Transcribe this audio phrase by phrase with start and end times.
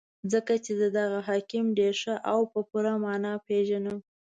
[0.31, 3.97] ځکه چې زه دغه حاکم ډېر ښه او په پوره مانا پېژنم.